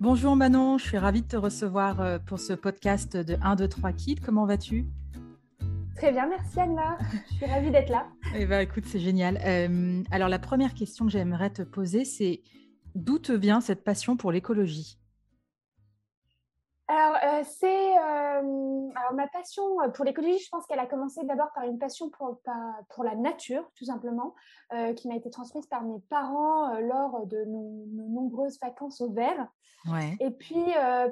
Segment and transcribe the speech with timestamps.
[0.00, 3.68] Bonjour Manon, je suis ravie de te recevoir euh, pour ce podcast de 1, 2,
[3.68, 4.14] 3 Kids.
[4.24, 4.86] Comment vas-tu?
[5.94, 6.96] Très bien, merci Anna.
[7.28, 8.06] Je suis ravie d'être là.
[8.34, 9.38] Eh bien, écoute, c'est génial.
[9.44, 12.40] Euh, alors, la première question que j'aimerais te poser, c'est
[12.94, 14.96] d'où te vient cette passion pour l'écologie?
[16.90, 19.62] Alors, euh, c'est alors ma passion
[19.94, 20.38] pour l'écologie.
[20.38, 22.40] Je pense qu'elle a commencé d'abord par une passion pour,
[22.88, 24.34] pour la nature, tout simplement,
[24.96, 29.46] qui m'a été transmise par mes parents lors de nos, nos, nombreuses vacances au vert.
[30.18, 30.64] Et puis,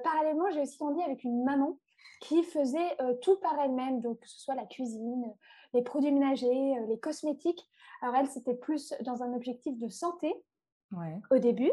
[0.02, 1.78] parallèlement, j'ai aussi grandi avec une maman
[2.20, 5.32] qui faisait tout par elle-même, donc que ce soit la cuisine,
[5.74, 7.70] les produits ménagers, les cosmétiques.
[8.02, 10.34] Alors, elle, c'était plus dans un objectif de santé
[11.30, 11.72] au début.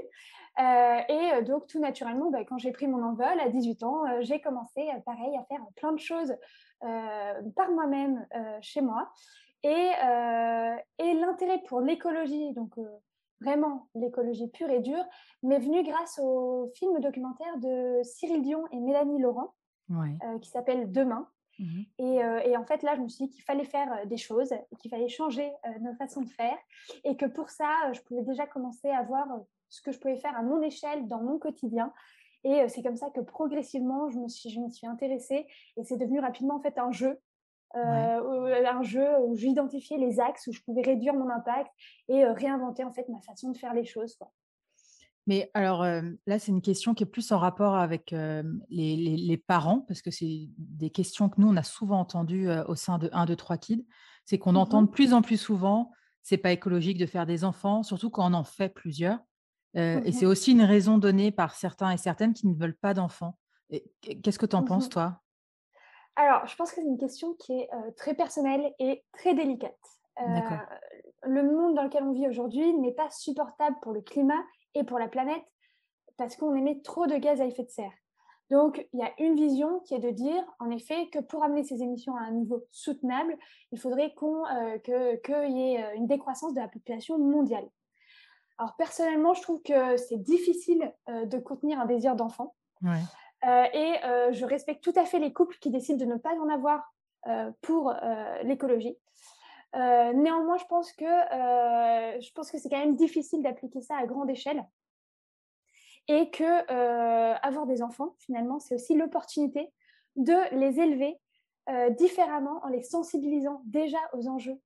[0.57, 4.87] et donc, tout naturellement, bah, quand j'ai pris mon envol à 18 ans, j'ai commencé,
[5.05, 6.35] pareil, à faire plein de choses
[6.81, 8.25] par moi-même
[8.61, 9.11] chez moi.
[9.63, 9.91] Et,
[10.99, 12.75] et l'intérêt pour l'écologie, donc
[13.41, 15.03] vraiment l'écologie pure et dure,
[15.43, 19.53] m'est venu grâce au film documentaire de Cyril Dion et Mélanie Laurent,
[19.91, 21.27] euh, qui s'appelle Demain.
[21.57, 24.17] Mmh euh, et, en fait, là, je me suis dit qu'il fallait faire euh, des
[24.17, 26.57] choses, qu'il fallait changer nos façons de faire,
[27.03, 29.27] et que pour ça, je pouvais déjà commencer à voir
[29.69, 31.93] ce que je pouvais faire à mon échelle dans mon quotidien.
[32.43, 35.97] Et c'est comme ça que progressivement, je me suis, je me suis intéressée, et c'est
[35.97, 37.19] devenu rapidement en fait un jeu
[37.75, 41.69] euh, un jeu où j'identifiais les axes où je pouvais réduire mon impact
[42.07, 44.15] et euh, réinventer en fait ma façon de faire les choses.
[44.15, 44.31] Quoi.
[45.27, 48.13] Mais alors là, c'est une question qui est plus en rapport avec
[48.69, 52.97] les, parents, parce que c'est des questions que nous, on a souvent entendues au sein
[52.97, 53.85] de 1, 2, 3 Kids.
[54.25, 55.91] C'est qu'on entend de mmh plus en plus souvent,
[56.23, 59.19] c'est pas écologique de faire des enfants, surtout quand on en fait plusieurs.
[59.73, 62.93] Et mmh c'est aussi une raison donnée par certains et certaines qui ne veulent pas
[62.93, 63.37] d'enfants.
[64.01, 65.21] Qu'est-ce que tu en mmh penses, toi?
[66.15, 69.73] Alors, je pense que c'est une question qui est très personnelle et très délicate.
[71.23, 74.43] le monde dans lequel on vit aujourd'hui n'est pas supportable pour le climat
[74.75, 75.43] et pour la planète
[76.17, 77.91] parce qu'on émet trop de gaz à effet de serre.
[78.51, 81.63] Donc, il y a une vision qui est de dire, en effet, que pour amener
[81.63, 83.35] ces émissions à un niveau soutenable,
[83.71, 87.67] il faudrait qu'il y ait une décroissance de la population mondiale.
[88.59, 92.53] Alors, personnellement, je trouve que c'est difficile de contenir un désir d'enfant.
[92.83, 93.01] Ouais.
[93.45, 96.33] Euh, et euh, je respecte tout à fait les couples qui décident de ne pas
[96.35, 96.91] en avoir
[97.27, 97.93] euh, pour
[98.43, 98.97] l'écologie.
[99.75, 104.29] Néanmoins, je pense que je pense que c'est quand même difficile d'appliquer ça à grande
[104.29, 104.65] échelle
[106.07, 106.71] et que
[107.45, 109.71] avoir des enfants, finalement, c'est aussi l'opportunité
[110.15, 111.19] de les élever
[111.97, 114.59] différemment en les sensibilisant déjà aux enjeux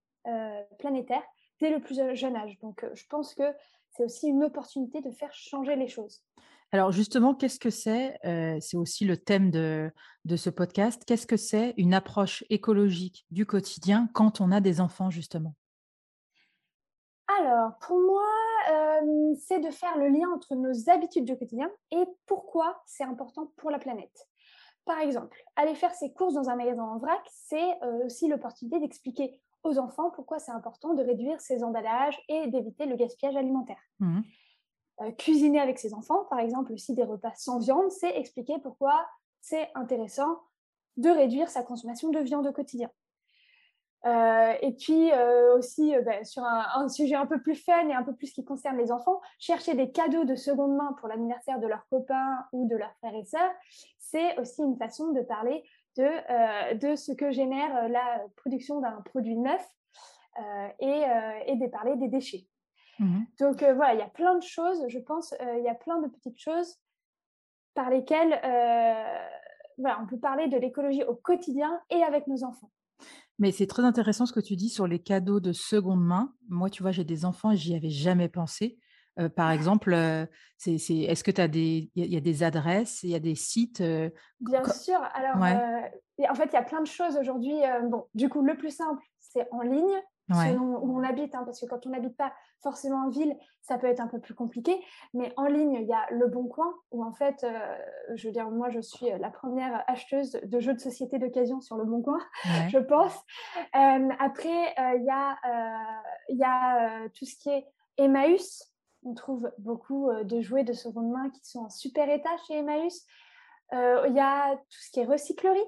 [0.78, 1.26] planétaires
[1.60, 2.58] dès le plus jeune âge.
[2.60, 3.54] Donc, je pense que
[3.90, 6.22] c'est aussi une opportunité de faire changer les choses.
[6.72, 8.18] Alors justement, qu'est-ce que c'est
[8.60, 9.92] C'est aussi le thème de,
[10.36, 11.04] ce podcast.
[11.04, 15.54] Qu'est-ce que c'est une approche écologique du quotidien quand on a des enfants, justement?
[17.40, 18.26] Alors, pour moi,
[19.40, 23.70] c'est de faire le lien entre nos habitudes du quotidien et pourquoi c'est important pour
[23.70, 24.28] la planète.
[24.84, 29.40] Par exemple, aller faire ses courses dans un magasin en vrac, c'est aussi l'opportunité d'expliquer
[29.62, 33.80] aux enfants pourquoi c'est important de réduire ses emballages et d'éviter le gaspillage alimentaire.
[33.98, 34.22] Mmh euh,
[35.20, 39.06] cuisiner avec ses enfants, par exemple aussi des repas sans viande, c'est expliquer pourquoi
[39.42, 40.40] c'est intéressant
[40.96, 42.90] de réduire sa consommation de viande au quotidien.
[44.06, 48.02] Euh, et puis euh, aussi, ben, sur un, sujet un peu plus fun et un
[48.02, 51.66] peu plus qui concerne les enfants, chercher des cadeaux de seconde main pour l'anniversaire de
[51.66, 53.52] leurs copains ou de leurs frères et sœurs,
[53.98, 55.62] c'est aussi une façon de parler
[55.96, 59.62] de, ce que génère la production d'un produit neuf
[60.78, 62.46] et de parler des déchets.
[63.00, 65.68] Mmh Donc euh, voilà, il y a plein de choses, je pense, euh, il y
[65.68, 66.76] a plein de petites choses
[67.74, 69.26] par lesquelles euh,
[69.78, 72.70] voilà, on peut parler de l'écologie au quotidien et avec nos enfants.
[73.38, 76.34] Mais c'est très intéressant ce que tu dis sur les cadeaux de seconde main.
[76.50, 78.78] Moi, tu vois, j'ai des enfants et j'y avais jamais pensé.
[79.34, 79.96] par exemple,
[80.58, 83.34] c'est, est-ce que tu as des, il y, a des adresses, il y a des
[83.34, 83.82] sites
[84.40, 85.00] Bien sûr.
[85.14, 87.54] Alors, en fait, il y a plein de choses aujourd'hui.
[87.84, 90.02] bon, du coup, le plus simple, c'est en ligne
[90.34, 93.78] selon où on habite, hein, parce que quand on n'habite pas forcément en ville, ça
[93.78, 94.78] peut être un peu plus compliqué.
[95.14, 97.76] Mais en ligne, il y a Le Bon Coin, où en fait, euh,
[98.14, 101.76] je veux dire, moi, je suis la première acheteuse de jeux de société d'occasion sur
[101.76, 102.18] Le Bon Coin,
[102.68, 103.14] je pense.
[103.74, 105.36] Euh, après, euh, il y a,
[106.28, 107.66] il y a tout ce qui est
[107.96, 108.64] Emmaüs.
[109.02, 113.06] On trouve beaucoup de jouets de seconde main qui sont en super état chez Emmaüs.
[113.72, 115.58] Il y a tout ce qui est recyclerie.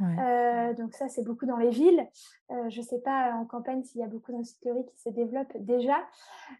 [0.00, 2.06] Euh, donc ça, c'est beaucoup dans les villes.
[2.50, 5.56] Euh, je ne sais pas en campagne s'il y a beaucoup d'insécurité qui se développent
[5.58, 5.96] déjà.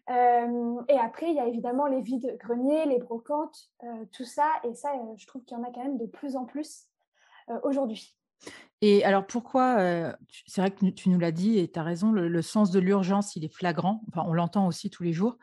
[0.09, 3.69] Euh, et après, il y a évidemment les vides greniers, les brocantes,
[4.11, 4.47] tout ça.
[4.63, 6.87] Et ça, je trouve qu'il y en a quand même de plus en plus
[7.63, 8.15] aujourd'hui.
[8.81, 10.13] Et alors pourquoi,
[10.45, 13.35] c'est vrai que tu nous l'as dit et tu as raison, le, sens de l'urgence,
[13.35, 14.01] il est flagrant.
[14.09, 15.37] Enfin, on l'entend aussi tous les jours.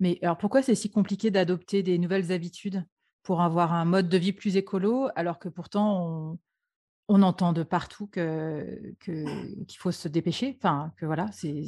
[0.00, 2.86] Mais alors pourquoi c'est si compliqué d'adopter des nouvelles habitudes
[3.24, 6.38] pour avoir un mode de vie plus écolo, alors que pourtant on,
[7.08, 10.56] on entend de partout que, qu'il faut se dépêcher.
[10.58, 11.64] Enfin, que voilà, c'est.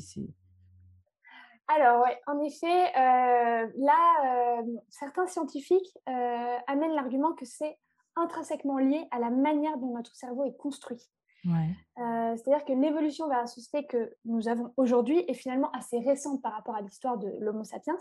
[1.69, 7.79] Alors, ouais, en effet, euh, là, euh, certains scientifiques euh, amènent l'argument que c'est
[8.17, 11.01] intrinsèquement lié à la manière dont notre cerveau est construit.
[11.45, 16.53] C'est-à-dire que l'évolution vers la société que nous avons aujourd'hui est finalement assez récente par
[16.53, 17.97] rapport à l'histoire de l'Homo sapiens.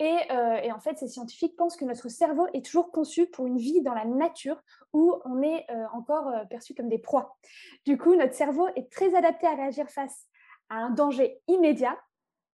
[0.00, 3.58] Euh, et, en fait, ces scientifiques pensent que notre cerveau est toujours conçu pour une
[3.58, 4.60] vie dans la nature
[4.92, 7.36] où on est euh, encore euh, perçu comme des proies.
[7.84, 10.26] Du coup, notre cerveau est très adapté à réagir face
[10.68, 11.98] à un danger immédiat,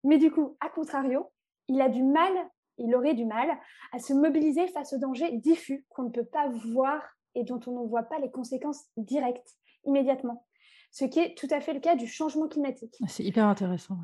[0.03, 1.31] mais du coup, à contrario,
[1.67, 2.31] il a du mal,
[2.77, 3.49] il aurait du mal
[3.91, 7.01] à se mobiliser face aux dangers diffus qu'on ne peut pas voir
[7.35, 10.45] et dont on ne voit pas les conséquences directes immédiatement.
[10.91, 12.95] Ce qui est tout à fait le cas du changement climatique.
[13.07, 13.97] C'est hyper intéressant.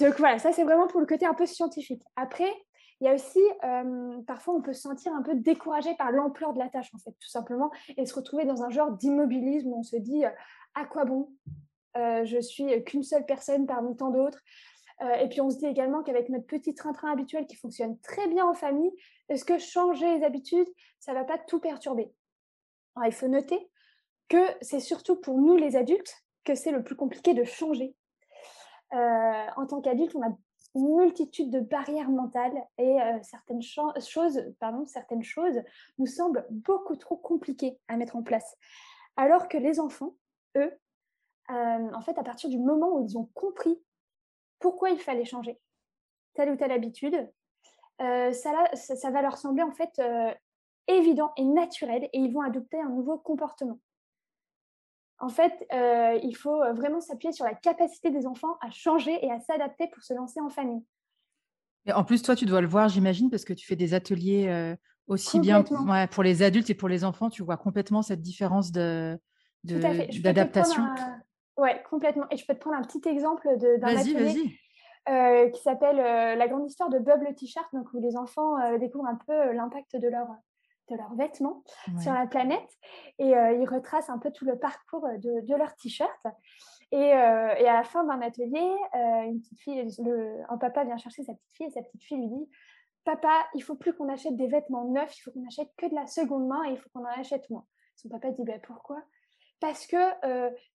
[0.00, 2.02] Donc voilà, ça c'est vraiment pour le côté un peu scientifique.
[2.16, 2.50] Après,
[3.04, 6.54] il y a aussi, euh, parfois, on peut se sentir un peu découragé par l'ampleur
[6.54, 9.80] de la tâche, en fait, tout simplement, et se retrouver dans un genre d'immobilisme où
[9.80, 10.30] on se dit, euh,
[10.74, 11.30] à quoi bon?
[11.98, 14.40] Euh, Je suis qu'une seule personne parmi tant d'autres.
[15.20, 18.46] et puis, on se dit également qu'avec notre petit train-train habituel qui fonctionne très bien
[18.46, 18.90] en famille,
[19.28, 20.68] est-ce que changer les habitudes,
[20.98, 22.10] ça ne va pas tout perturber?
[23.04, 23.68] Il faut noter
[24.28, 27.94] que c'est surtout pour nous, les adultes, que c'est le plus compliqué de changer.
[28.92, 30.34] en tant qu'adulte, on a
[30.74, 35.60] multitude de barrières mentales et euh, certaines choses, pardon, certaines choses
[35.98, 38.56] nous semblent beaucoup trop compliquées à mettre en place.
[39.16, 40.16] Alors que les enfants,
[40.56, 40.72] eux,
[41.50, 43.80] euh, en fait, à partir du moment où ils ont compris
[44.58, 45.60] pourquoi il fallait changer
[46.34, 47.30] telle ou telle habitude,
[48.00, 50.02] euh, ça, ça, va leur sembler en fait
[50.88, 53.78] évident et naturel et ils vont adopter un nouveau comportement.
[55.20, 59.24] En fait, euh, il faut euh, vraiment s'appuyer sur la capacité des enfants à changer
[59.24, 60.82] et à s'adapter pour se lancer en famille.
[61.86, 64.48] Et en plus, toi, tu dois le voir, j'imagine, parce que tu fais des ateliers
[64.48, 64.74] euh,
[65.06, 65.62] aussi bien
[66.10, 67.30] pour les adultes et pour les enfants.
[67.30, 69.18] Tu vois complètement cette différence de,
[69.62, 70.82] d'adaptation.
[71.56, 72.24] Oui, complètement.
[72.30, 74.58] Et je peux te prendre un petit exemple d'un atelier
[75.52, 79.18] qui s'appelle La grande histoire de Bob le t-shirt, donc où les enfants découvrent un
[79.26, 80.26] peu l'impact de leur
[80.90, 81.62] de leurs vêtements
[82.02, 82.68] sur la planète
[83.18, 86.26] et euh, ils retracent un peu tout le parcours euh, de, de leur t-shirt.
[86.92, 90.96] Et, euh, et, à la fin d'un atelier, une petite fille, le, un papa vient
[90.96, 92.50] chercher sa petite fille et sa petite fille lui dit
[93.04, 95.94] Papa, il faut plus qu'on achète des vêtements neufs, il faut qu'on achète que de
[95.94, 97.66] la seconde main et il faut qu'on en achète moins.
[97.96, 99.02] Son papa dit bah, Pourquoi?
[99.60, 99.96] Parce que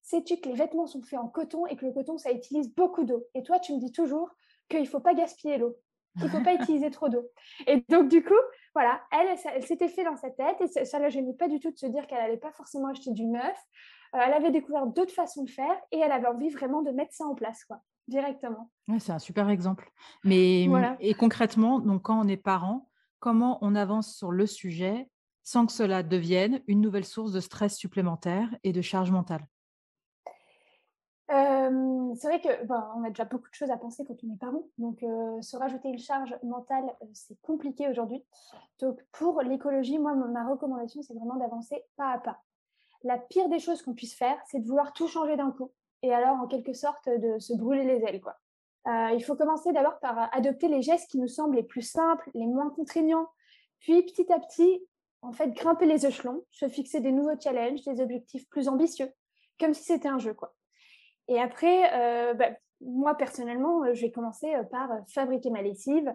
[0.02, 3.04] sais-tu que les vêtements sont faits en coton et que le coton, ça utilise beaucoup
[3.04, 3.24] d'eau.
[3.34, 4.30] Et toi, tu me dis toujours
[4.68, 5.76] qu'il ne faut pas gaspiller l'eau
[6.16, 7.24] il ne faut pas utiliser trop d'eau.
[7.66, 8.34] Et donc, du coup,
[8.74, 11.60] voilà, elle, elle, s'était fait dans sa tête et ça ne la gênait pas du
[11.60, 13.56] tout de se dire qu'elle n'allait pas forcément acheter du neuf.
[14.14, 17.14] Euh, elle avait découvert d'autres façons de faire et elle avait envie vraiment de mettre
[17.14, 18.70] ça en place, quoi, directement.
[18.98, 19.90] c'est un super exemple.
[20.24, 20.68] Mais
[21.00, 22.88] et concrètement, donc quand on est parent,
[23.20, 25.08] comment on avance sur le sujet
[25.42, 29.46] sans que cela devienne une nouvelle source de stress supplémentaire et de charge mentale?
[31.30, 34.64] C'est vrai que on a déjà beaucoup de choses à penser quand on est parent,
[34.78, 38.24] donc se rajouter une charge mentale, c'est compliqué aujourd'hui.
[38.80, 42.40] Donc pour l'écologie, moi, ma recommandation, c'est vraiment d'avancer pas à pas.
[43.04, 45.70] La pire des choses qu'on puisse faire, c'est de vouloir tout changer d'un coup,
[46.02, 48.36] et alors en quelque sorte de se brûler les ailes, quoi.
[49.14, 52.46] il faut commencer d'abord par adopter les gestes qui nous semblent les plus simples, les
[52.46, 53.28] moins contraignants,
[53.78, 54.84] puis petit à petit,
[55.22, 59.12] en fait, grimper les échelons, se fixer des nouveaux challenges, des objectifs plus ambitieux,
[59.58, 60.54] comme si c'était un jeu, quoi.
[61.30, 66.12] Et après, euh, bah, moi personnellement, euh, j'ai commencé euh, par fabriquer ma lessive.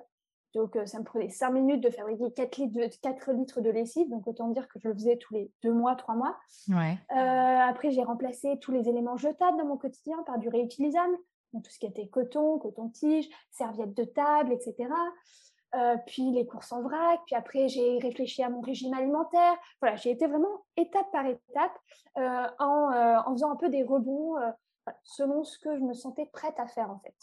[0.54, 4.10] Donc, ça me prenait 5 minutes de fabriquer 4 litres de, 4 litres de lessive.
[4.10, 6.38] Donc, autant dire que je le faisais tous les 2 mois, 3 mois.
[7.10, 11.14] après, j'ai remplacé tous les éléments jetables dans mon quotidien par du réutilisable.
[11.52, 14.90] Donc, tout ce qui était coton, coton-tige, serviettes de table, etc.
[16.08, 19.58] puis les courses en vrac, puis après j'ai réfléchi à mon régime alimentaire.
[19.82, 21.78] Voilà, j'ai été vraiment étape par étape
[22.16, 22.94] en,
[23.26, 24.36] en, faisant un peu des rebonds
[25.04, 27.16] selon ce que je me sentais prête à faire en fait.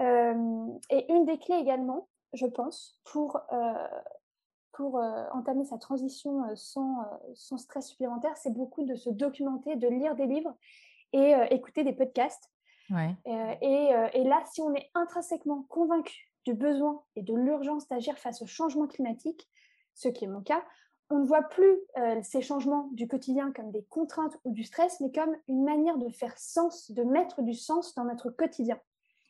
[0.00, 3.88] Euh, et une des clés également, je pense, pour, euh,
[4.72, 9.88] pour euh, entamer sa transition sans, sans stress supplémentaire, c'est beaucoup de se documenter, de
[9.88, 10.54] lire des livres
[11.12, 12.50] et écouter des podcasts.
[13.24, 18.42] Et, et, là, si on est intrinsèquement convaincu du besoin et de l'urgence d'agir face
[18.42, 19.48] au changement climatique,
[19.94, 20.62] ce qui est mon cas,
[21.10, 25.00] on ne voit plus euh, ces changements du quotidien comme des contraintes ou du stress,
[25.00, 28.78] mais comme une manière de faire sens, de mettre du sens dans notre quotidien.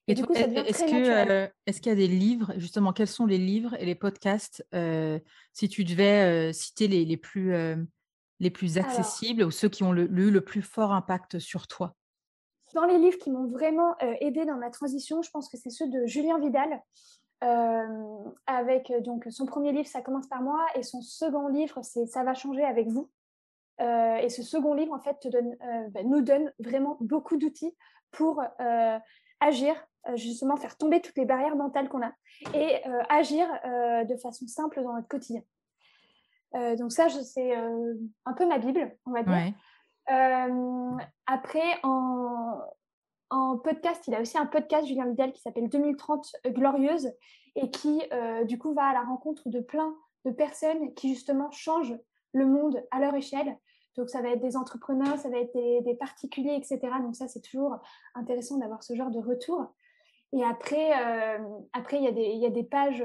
[0.07, 3.07] Et, du coup, ça devient est-ce, euh, est-ce qu'il y a des livres, justement, quels
[3.07, 5.19] sont les livres et les podcasts, euh,
[5.53, 7.55] si tu devais citer les, les plus,
[8.41, 11.95] les plus accessibles ou ceux qui ont eu le, le plus fort impact sur toi?
[12.75, 15.89] Dans les livres qui m'ont vraiment aidé dans ma transition, je pense que c'est ceux
[15.89, 16.83] de Julien Vidal.
[17.41, 22.23] Avec donc son premier livre, ça commence par moi, et son second livre, c'est Ça
[22.25, 23.11] va changer avec vous.
[23.79, 25.57] et ce second livre, en fait, te donne,
[25.91, 27.75] bah, nous donne vraiment beaucoup d'outils
[28.11, 28.43] pour
[29.41, 29.75] agir,
[30.15, 32.13] justement faire tomber toutes les barrières mentales qu'on a
[32.55, 33.47] et agir
[34.07, 35.43] de façon simple dans notre quotidien.
[36.53, 39.55] donc ça, c'est un peu ma Bible, on va dire.
[41.27, 42.61] après, en,
[43.31, 47.13] en podcast, il a aussi un podcast, Julien Vidal, qui s'appelle 2030 Glorieuse
[47.55, 49.95] et qui, euh, du coup, va à la rencontre de plein
[50.25, 51.97] de personnes qui, justement, changent
[52.33, 53.57] le monde à leur échelle.
[53.97, 56.81] Donc, ça va être des entrepreneurs, ça va être des, particuliers, etc.
[57.03, 57.79] Donc, ça, c'est toujours
[58.15, 59.67] intéressant d'avoir ce genre de retour.
[60.33, 63.05] Et après, euh, après il, y a des, pages...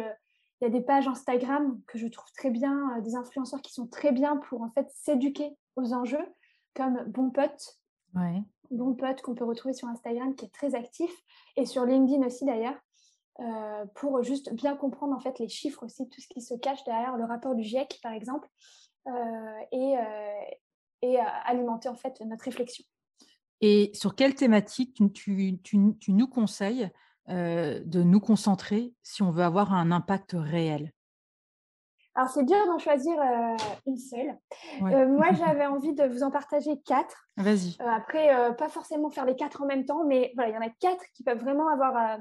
[0.62, 3.74] Il y a des pages Instagram que je trouve très bien, euh, des influenceurs qui
[3.74, 6.26] sont très bien pour en fait s'éduquer aux enjeux,
[6.76, 7.78] comme Bon Pote,
[8.16, 8.42] ouais
[8.72, 11.12] bon pote qu'on peut retrouver sur Instagram qui est très actif
[11.56, 12.76] et sur LinkedIn aussi d'ailleurs.
[13.42, 16.82] Euh, pour juste bien comprendre en fait les chiffres aussi, tout ce qui se cache
[16.86, 18.48] derrière le rapport du GIEC par exemple,
[19.08, 19.12] euh,
[19.74, 22.86] et, euh, alimenter en fait notre réflexion.
[23.60, 26.90] Et sur quelle thématique tu nous conseilles
[27.28, 30.95] de nous concentrer si on veut avoir un impact réel?
[32.16, 34.38] Alors, c'est dur d'en choisir euh, une seule.
[34.82, 37.28] Euh, moi, j'avais envie de vous en partager quatre.
[37.36, 37.76] Vas-y.
[37.82, 40.66] Euh, après, pas forcément faire les quatre en même temps, mais voilà, il y en
[40.66, 42.20] a quatre qui peuvent vraiment avoir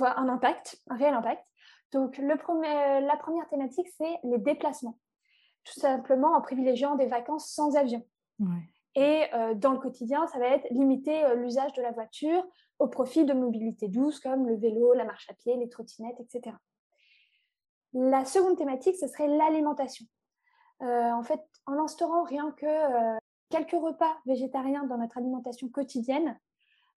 [0.00, 1.44] un impact, un réel impact.
[1.92, 4.98] Donc, le premier, la première thématique, c'est les déplacements.
[5.62, 8.04] Tout simplement en privilégiant des vacances sans avion.
[8.96, 9.22] Et
[9.56, 12.44] dans le quotidien, ça va être limiter l'usage de la voiture
[12.80, 16.56] au profit de mobilités douces comme le vélo, la marche à pied, les trottinettes, etc.
[17.94, 20.04] La seconde thématique, ce serait l'alimentation.
[20.82, 23.16] Euh, en fait, en instaurant rien que euh,
[23.50, 26.38] quelques repas végétariens dans notre alimentation quotidienne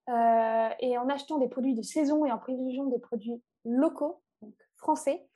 [0.10, 4.56] euh, et en achetant des produits de saison et en privilégiant des produits locaux, donc
[4.76, 5.28] français,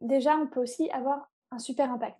[0.00, 2.18] déjà, on peut aussi avoir un super impact.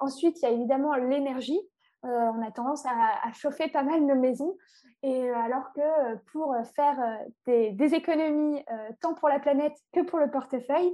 [0.00, 1.60] Ensuite, il y a évidemment l'énergie.
[2.02, 4.56] On a tendance à, chauffer pas mal nos maisons
[5.02, 6.96] et euh, alors que euh, pour euh, faire
[7.46, 8.64] des, économies
[9.00, 10.92] tant pour la planète que pour le portefeuille,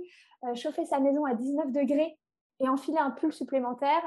[0.54, 2.18] chauffer sa maison à 19 degrés
[2.60, 4.02] et enfiler un pull supplémentaire,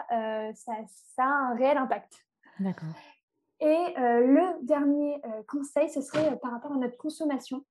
[0.55, 0.73] ça,
[1.17, 2.25] a un réel impact.
[2.59, 2.87] D'accord.
[3.59, 7.65] Et le dernier conseil, ce serait par rapport à notre consommation.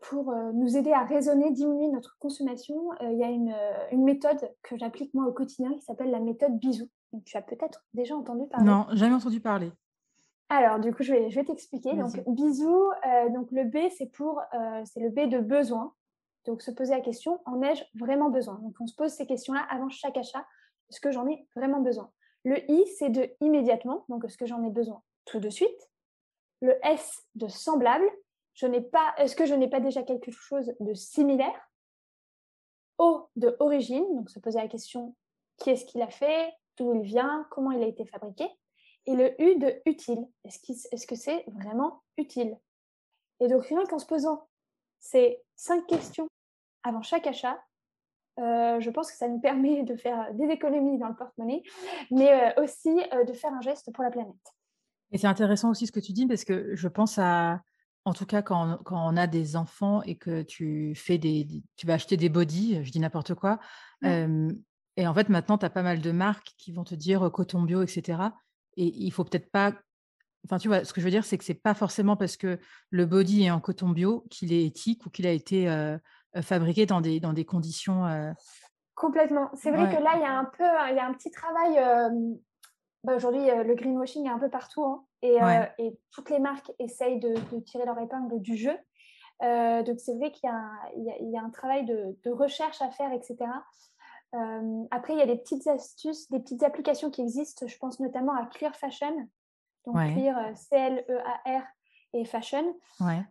[0.00, 3.54] Pour nous aider à raisonner, diminuer notre consommation, il y a une,
[3.90, 6.88] une méthode que j'applique moi au quotidien qui s'appelle la méthode bisou.
[7.24, 8.66] tu as peut-être déjà entendu parler.
[8.66, 9.72] Non, jamais entendu parler.
[10.48, 11.94] Alors, du coup, je vais, je vais t'expliquer.
[11.94, 12.90] Donc, bisous.
[13.06, 15.94] Euh, donc, le B, c'est pour, euh, c'est le B de besoin.
[16.44, 18.58] Donc, se poser la question, en ai-je vraiment besoin?
[18.62, 20.44] Donc, on se pose ces questions-là avant chaque achat.
[20.90, 22.10] Est-ce que j'en ai vraiment besoin?
[22.44, 24.04] Le I, c'est de immédiatement.
[24.10, 25.00] Donc, est-ce que j'en ai besoin?
[25.24, 25.90] Tout de suite
[26.60, 28.04] Le S, de semblable.
[28.54, 31.70] Je n'ai pas, est-ce que je n'ai pas déjà quelque chose de similaire
[32.98, 34.04] O, de origine?
[34.14, 35.14] Donc, se poser la question,
[35.58, 36.52] qui est-ce qu'il a fait?
[36.76, 37.46] D'où il vient?
[37.50, 38.48] Comment il a été fabriqué?
[39.06, 40.26] Et le U de utile.
[40.44, 42.56] Est-ce que c'est vraiment utile?
[43.40, 44.46] Et donc, rien qu'en se posant
[45.00, 46.28] ces cinq questions
[46.84, 47.58] avant chaque achat,
[48.38, 51.62] euh, je pense que ça nous permet de faire des économies dans le porte-monnaie,
[52.10, 54.34] mais euh, aussi euh, de faire un geste pour la planète.
[55.10, 57.60] Et c'est intéressant aussi ce que tu dis parce que je pense à,
[58.04, 61.86] en tout cas, quand, quand on a des enfants et que tu fais des, tu
[61.86, 63.58] vas acheter des body, je dis n'importe quoi,
[64.04, 67.62] et en fait maintenant tu as pas mal de marques qui vont te dire coton
[67.62, 68.18] bio, etc.
[68.76, 69.72] Et il faut peut-être pas.
[70.44, 72.58] Enfin, tu vois, ce que je veux dire, c'est que c'est pas forcément parce que
[72.90, 75.68] le body est en coton bio qu'il est éthique ou qu'il a été
[76.42, 78.34] fabriqué dans des, dans des conditions.
[78.96, 79.50] Complètement.
[79.54, 81.76] C'est vrai que là, il y a un peu, il y a un petit travail.
[83.04, 85.38] Bah, aujourd'hui, le greenwashing est un peu partout hein, et,
[85.78, 88.76] et, toutes les marques essayent de, tirer leur épingle du jeu.
[89.40, 90.50] donc, c'est vrai qu'il
[90.96, 93.36] y, y, a un travail de, de, recherche à faire, etc.
[94.34, 97.66] Euh, après, il y a des petites astuces, des petites applications qui existent.
[97.66, 99.14] Je pense notamment à Clear Fashion,
[99.84, 101.62] donc Clear euh, C-L-E-A-R
[102.14, 102.74] et Fashion,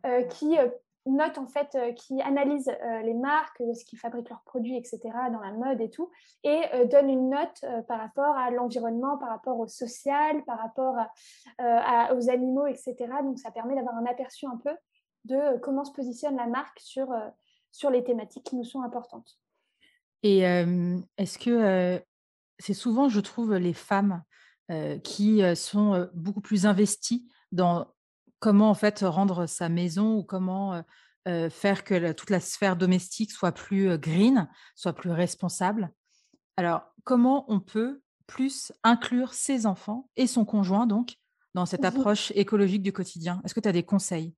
[0.05, 0.57] euh, qui
[1.05, 2.71] note en fait, qui analyse
[3.03, 4.99] les marques, ce qu'ils fabriquent leurs produits, etc.
[5.31, 6.11] dans la mode et tout,
[6.43, 10.95] et donne une note par rapport à l'environnement, par rapport au social, par rapport
[11.59, 12.95] aux animaux, etc.
[13.23, 14.71] Donc ça permet d'avoir un aperçu un peu
[15.25, 17.07] de comment se positionne la marque sur,
[17.71, 19.39] sur les thématiques qui nous sont importantes.
[20.23, 20.41] Et
[21.17, 22.01] est-ce que
[22.59, 24.23] c'est souvent, je trouve, les femmes
[25.03, 27.87] qui sont beaucoup plus investies dans
[28.41, 30.83] comment en fait rendre sa maison ou comment
[31.25, 35.93] faire que toute la sphère domestique soit plus green, soit plus responsable.
[36.57, 41.15] Alors, comment on peut plus inclure ses enfants et son conjoint donc
[41.53, 43.41] dans cette mmh approche écologique du quotidien?
[43.43, 44.35] Est-ce que tu as des conseils?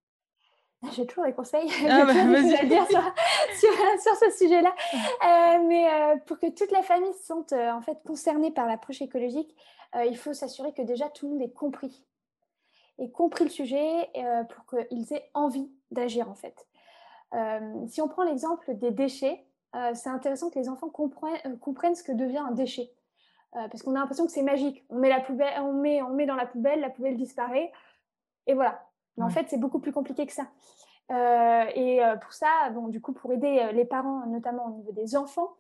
[0.96, 1.70] J'ai toujours des conseils.
[1.90, 4.74] Ah bah, à dire sur, ce sujet-là.
[4.94, 9.02] Euh, mais euh, pour que toute la famille se sente en fait concernée par l'approche
[9.02, 9.56] écologique,
[9.96, 12.04] il faut s'assurer que déjà tout le monde ait compris
[13.00, 14.10] et compris le sujet
[14.50, 16.68] pour qu'ils aient envie d'agir en fait.
[17.88, 19.46] si on prend l'exemple des déchets,
[19.94, 22.92] c'est intéressant que les enfants comprennent, comprennent, ce que devient un déchet.
[23.52, 24.86] parce qu'on a l'impression que c'est magique.
[24.90, 27.72] On met, la poubelle, on, met, on met dans la poubelle, la poubelle disparaît,
[28.48, 28.86] et voilà.
[29.18, 30.48] Mais en fait, c'est beaucoup plus compliqué que ça.
[31.12, 34.72] Euh, et euh, pour ça, bon, du coup, pour aider euh, les parents, notamment au
[34.72, 35.54] niveau des enfants,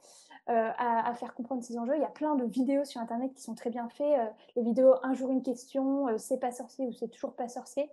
[0.47, 3.55] à, faire comprendre ces enjeux, il y a plein de vidéos sur Internet qui sont
[3.55, 4.19] très bien faites.
[4.55, 7.89] les vidéos Un jour une question, c'est pas sorcier ou c'est toujours pas sorcier,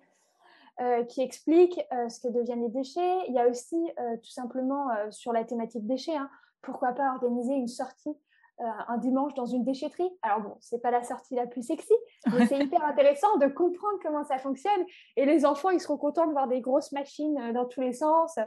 [1.08, 3.28] qui expliquent ce que deviennent les déchets.
[3.28, 3.90] Il y a aussi
[4.22, 6.28] tout simplement sur la thématique déchets, hein,
[6.62, 8.16] pourquoi pas organiser une sortie
[8.60, 10.10] euh, un dimanche dans une déchetterie.
[10.20, 11.94] Alors bon, c'est pas la sortie la plus sexy,
[12.30, 14.84] mais c'est hyper intéressant de comprendre comment ça fonctionne.
[15.16, 17.94] Et les enfants, ils seront contents de voir des grosses machines euh, dans tous les
[17.94, 18.38] sens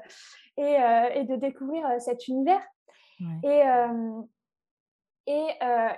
[0.58, 2.62] et, euh, de découvrir cet univers.
[3.44, 3.64] Et,
[5.28, 5.48] et,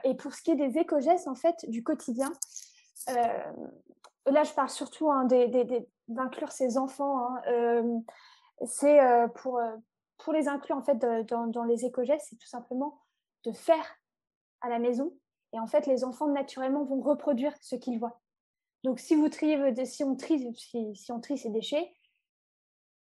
[0.03, 2.32] et, pour ce qui est des éco-gestes, en fait, du quotidien,
[3.08, 5.27] là, je parle surtout hein,
[6.08, 7.36] d'inclure ces enfants.
[7.48, 8.01] Hein,
[8.65, 9.00] c'est
[9.36, 9.60] pour,
[10.17, 13.01] pour les inclure, en fait, dans, dans les éco-gestes, c'est tout simplement
[13.44, 13.98] de faire
[14.62, 15.13] à la maison.
[15.53, 18.20] Et en fait, les enfants, naturellement, vont reproduire ce qu'ils voient.
[18.84, 21.91] Donc, si, vous triez, si, on trie, si, on trie ces déchets,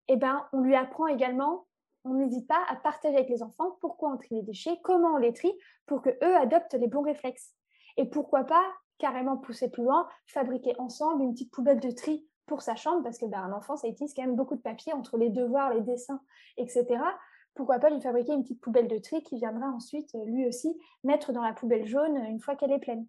[0.08, 1.66] eh ben, on lui apprend également,
[2.03, 5.17] on n'hésite pas à partager avec les enfants pourquoi on trie les déchets, comment on
[5.17, 5.53] les trie,
[5.86, 7.53] pour que eux adoptent les bons réflexes.
[7.98, 8.63] Et pourquoi pas
[8.98, 13.17] carrément pousser plus loin, fabriquer ensemble une petite poubelle de tri pour sa chambre, parce
[13.17, 15.81] que ben, un enfant, ça utilise quand même beaucoup de papier entre les devoirs, les
[15.81, 16.22] dessins,
[16.58, 17.00] etc
[17.53, 20.77] pourquoi pas lui fabriquer une petite poubelle de tri qui viendra ensuite, euh, lui aussi,
[21.03, 23.05] mettre dans la poubelle jaune une fois qu'elle est pleine.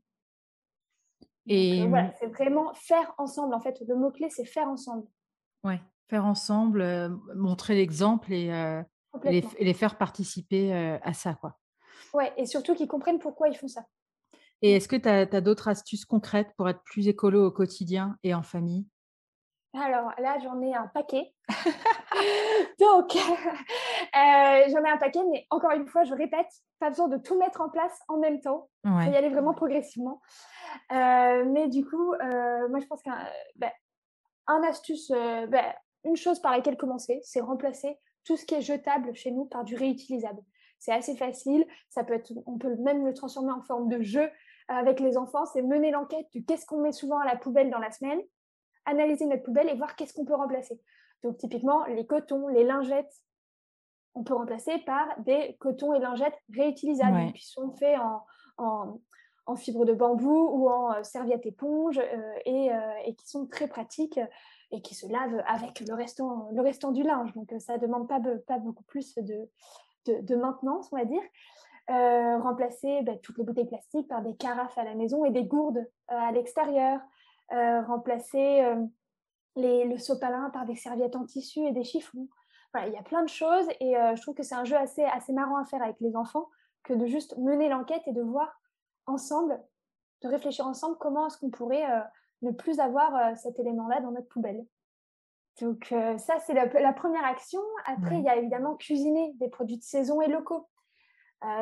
[1.46, 3.54] Et euh, voilà, c'est vraiment faire ensemble.
[3.54, 5.06] En fait, le mot-clé, c'est faire ensemble.
[5.64, 5.80] Ouais,
[6.12, 8.50] faire ensemble, euh, montrer l'exemple et,
[9.24, 10.72] les, faire participer
[11.02, 11.34] à ça.
[11.34, 11.56] Quoi.
[12.12, 13.84] Ouais, et surtout qu'ils comprennent pourquoi ils font ça.
[14.60, 18.34] Et est-ce que tu as, d'autres astuces concrètes pour être plus écolo au quotidien et
[18.34, 18.86] en famille?
[19.74, 21.32] Alors là, j'en ai un paquet.
[22.78, 27.16] Donc, euh, j'en ai un paquet, mais encore une fois, je répète, pas besoin de
[27.16, 28.68] tout mettre en place en même temps.
[28.84, 30.20] Il faut y aller vraiment progressivement.
[30.92, 33.70] Euh, mais du coup, euh, moi, je pense qu'un ben,
[34.68, 35.72] astuce, ben,
[36.04, 39.64] une chose par laquelle commencer, c'est remplacer tout ce qui est jetable chez nous par
[39.64, 40.40] du réutilisable.
[40.78, 41.64] C'est assez facile.
[41.90, 44.28] Ça peut être, on peut même le transformer en forme de jeu
[44.68, 45.46] avec les enfants.
[45.46, 48.20] C'est mener l'enquête de qu'est-ce qu'on met souvent à la poubelle dans la semaine
[48.84, 50.80] analyser notre poubelle et voir qu'est-ce qu'on peut remplacer.
[51.22, 53.22] Donc typiquement, les cotons, les lingettes,
[54.14, 57.98] on peut remplacer par des cotons et lingettes réutilisables qui sont faits
[58.58, 58.98] en,
[59.46, 62.02] en, fibre de bambou ou en euh, serviette éponge euh,
[62.46, 64.20] euh, et, qui sont très pratiques
[64.72, 67.32] et qui se lavent avec le restant, le restant du linge.
[67.34, 68.18] Donc ça ne demande pas,
[68.58, 71.22] beaucoup plus de, maintenance, on va dire.
[72.42, 75.86] remplacer bah, toutes les bouteilles plastiques par des carafes à la maison et des gourdes
[76.08, 77.00] à l'extérieur.
[77.52, 78.76] Euh, remplacer euh,
[79.56, 82.28] les, le sopalin par des serviettes en tissu et des chiffons.
[82.72, 84.76] Voilà, il y a plein de choses et euh, je trouve que c'est un jeu
[84.76, 86.48] assez, assez marrant à faire avec les enfants
[86.82, 88.58] que de juste mener l'enquête et de voir
[89.04, 89.62] ensemble,
[90.22, 91.84] de réfléchir ensemble comment est-ce qu'on pourrait
[92.42, 94.64] ne plus avoir cet élément-là dans notre poubelle.
[95.60, 97.60] Donc ça, c'est la, première action.
[97.84, 100.66] Après, il y a évidemment cuisiner des produits de saison et locaux.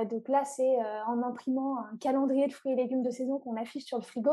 [0.09, 3.85] donc là, c'est en imprimant un calendrier de fruits et légumes de saison qu'on affiche
[3.85, 4.33] sur le frigo.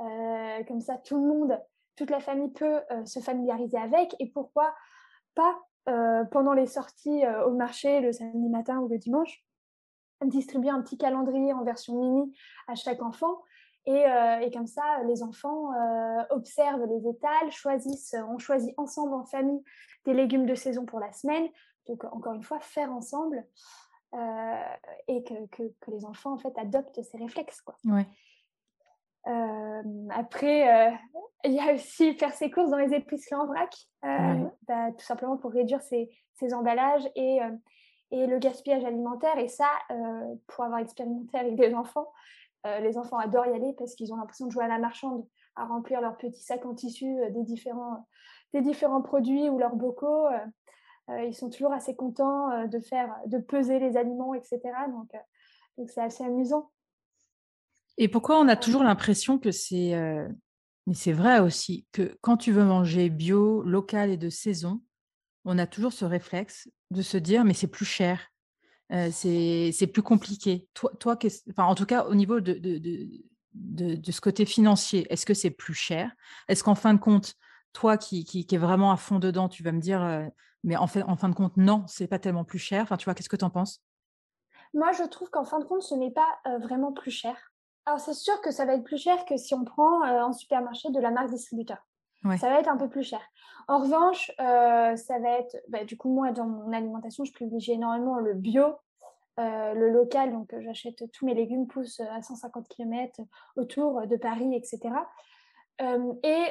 [0.00, 1.60] Euh, comme ça, tout le monde,
[1.96, 4.14] toute la famille peut euh, se familiariser avec.
[4.18, 4.74] Et pourquoi
[5.34, 9.44] pas, euh, pendant les sorties au marché le samedi matin ou le dimanche,
[10.24, 12.36] distribuer un petit calendrier en version mini
[12.68, 13.42] à chaque enfant.
[13.86, 15.70] Et, comme ça, les enfants
[16.30, 19.62] observent les étals, choisissent, on choisit ensemble en famille
[20.04, 21.48] des légumes de saison pour la semaine.
[21.88, 23.44] Donc, encore une fois, faire ensemble
[25.08, 27.60] et que, les enfants, en fait, adoptent ces réflexes.
[27.60, 27.74] Quoi.
[27.84, 28.06] Ouais.
[29.26, 30.96] Euh, après, euh,
[31.44, 35.04] il y a aussi faire ses courses dans les épiceries en vrac, euh, bah, tout
[35.04, 36.08] simplement pour réduire ses,
[36.54, 37.38] emballages et,
[38.10, 39.38] et, le gaspillage alimentaire.
[39.38, 39.68] Et ça,
[40.48, 42.08] pour avoir expérimenté avec des enfants,
[42.64, 45.64] les enfants adorent y aller parce qu'ils ont l'impression de jouer à la marchande, à
[45.64, 48.06] remplir leurs petits sacs en tissu des, différents,
[48.54, 50.28] des différents produits ou leurs bocaux.
[51.08, 54.60] ils sont toujours assez contents de faire, de peser les aliments, etc.
[54.88, 55.10] Donc,
[55.76, 56.70] donc c'est assez amusant.
[57.98, 59.94] Et pourquoi on a toujours l'impression que c'est...
[60.86, 64.82] Mais c'est vrai aussi que quand tu veux manger bio, local et de saison,
[65.44, 68.31] on a toujours ce réflexe de se dire mais c'est plus cher,
[69.10, 70.68] c'est plus compliqué.
[70.74, 71.18] Toi, toi
[71.50, 72.58] enfin, en tout cas au niveau de,
[74.10, 76.10] ce côté financier, est-ce que c'est plus cher?
[76.48, 77.34] Est-ce qu'en fin de compte,
[77.72, 80.30] toi qui, qui, vraiment à fond dedans, tu vas me dire,
[80.62, 82.82] mais en, fait, en fin de compte, non, c'est pas tellement plus cher?
[82.82, 83.82] Enfin, tu vois, qu'est-ce que tu en penses?
[84.74, 87.52] Moi, je trouve qu'en fin de compte, ce n'est pas vraiment plus cher.
[87.86, 90.90] Alors, c'est sûr que ça va être plus cher que si on prend en supermarché
[90.90, 91.78] de la marque distributeur.
[92.38, 93.20] Ça va être un peu plus cher.
[93.68, 98.16] En revanche, ça va être, bah, du coup, moi, dans mon alimentation, je privilégie énormément
[98.16, 98.76] le bio,
[99.38, 100.32] le local.
[100.32, 103.20] Donc, j'achète tous mes légumes, poussent à 150 km
[103.56, 104.94] autour de Paris, etc.
[105.80, 106.46] et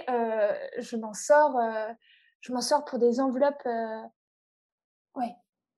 [0.78, 1.60] je m'en sors,
[2.42, 3.68] je m'en sors pour des enveloppes.
[5.16, 5.36] ouais,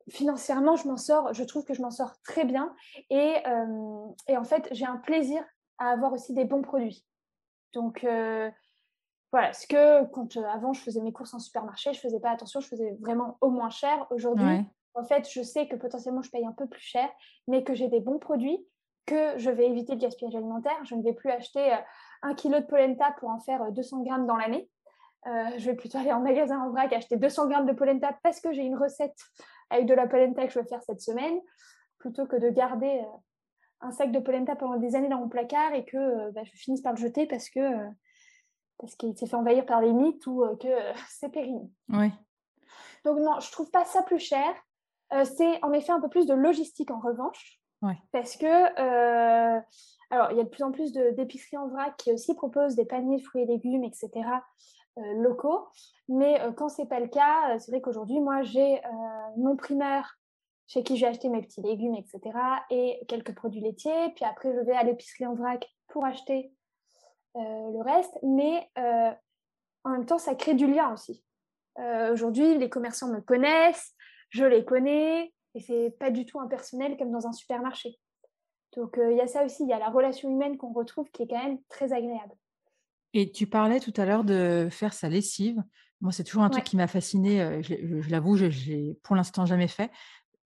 [0.09, 1.33] financièrement, je m'en sors.
[1.33, 2.73] Je trouve que je m'en sors très bien.
[3.09, 3.35] Et,
[4.27, 5.43] et en fait, j'ai un plaisir
[5.77, 7.05] à avoir aussi des bons produits.
[7.73, 8.05] Donc
[9.33, 12.59] voilà, ce que quand avant je faisais mes courses en supermarché, je faisais pas attention,
[12.59, 14.05] je faisais vraiment au moins cher.
[14.11, 17.09] Aujourd'hui, en fait, je sais que potentiellement je paye un peu plus cher,
[17.47, 18.63] mais que j'ai des bons produits,
[19.07, 20.77] que je vais éviter le gaspillage alimentaire.
[20.83, 21.75] Je ne vais plus acheter
[22.21, 24.69] un kilo de polenta pour en faire 200 grammes dans l'année.
[25.25, 28.53] je vais plutôt aller en magasin en vrac acheter 200 grammes de polenta parce que
[28.53, 29.17] j'ai une recette
[29.71, 31.39] avec de la polenta que je vais faire cette semaine,
[31.97, 33.03] plutôt que de garder
[33.81, 36.83] un sac de polenta pendant des années dans mon placard et que bah, je finisse
[36.83, 37.59] par le jeter parce que
[38.83, 41.71] parce qu'il s'est fait envahir par les mythes ou euh, que euh, c'est périmé.
[41.87, 42.11] Oui.
[43.05, 44.53] Donc non, je trouve pas ça plus cher.
[45.13, 47.61] Euh, c'est en effet un peu plus de logistique en revanche.
[47.81, 47.97] Ouais.
[48.11, 48.45] Parce que,
[50.09, 52.85] alors, il y a de plus en plus d'épiceries en vrac qui aussi proposent des
[52.85, 54.09] paniers de fruits et légumes, etc.,
[54.95, 55.67] locaux.
[56.07, 58.81] Mais quand c'est pas le cas, c'est vrai qu'aujourd'hui, moi, j'ai
[59.35, 60.15] mon primeur
[60.65, 62.21] chez qui j'ai acheté mes petits légumes, etc.,
[62.69, 64.13] et quelques produits laitiers.
[64.15, 66.62] Puis après, je vais à l'épicerie en vrac pour acheter euh,
[67.35, 69.11] le reste, mais euh,
[69.83, 71.23] en même temps, ça crée du lien aussi.
[71.79, 73.95] Euh, aujourd'hui, les commerçants me connaissent,
[74.29, 77.97] je les connais, et c'est pas du tout impersonnel comme dans un supermarché.
[78.75, 81.23] Donc il y a ça aussi, il y a la relation humaine qu'on retrouve qui
[81.23, 82.33] est quand même très agréable.
[83.13, 85.61] Et tu parlais tout à l'heure de faire sa lessive.
[86.01, 87.61] Moi, c'est toujours un truc qui m'a fasciné.
[87.61, 89.91] Je, je l'avoue, je l'ai pour l'instant jamais fait.